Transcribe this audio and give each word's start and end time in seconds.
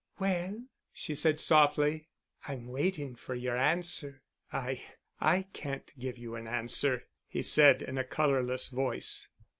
"Well——" 0.17 0.63
she 0.91 1.13
said 1.13 1.39
softly, 1.39 2.07
"I'm 2.47 2.65
waiting 2.69 3.13
for 3.13 3.35
your 3.35 3.55
answer." 3.55 4.23
"I—I 4.51 5.41
can't 5.53 5.93
give 5.99 6.17
you 6.17 6.33
an 6.33 6.47
answer," 6.47 7.05
he 7.27 7.43
said 7.43 7.83
in 7.83 7.99
a 7.99 8.03
colorless 8.03 8.69
voice. 8.69 9.27